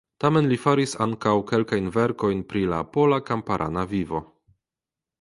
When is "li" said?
0.51-0.55